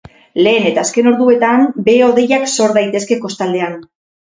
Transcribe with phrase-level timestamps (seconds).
[0.45, 3.81] Lehen eta azken orduetan behe-hodeiak sor daitezke kostaldean.